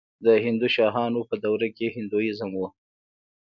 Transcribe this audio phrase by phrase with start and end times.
[0.25, 2.61] د هندوشاهیانو دوره کې هندویزم و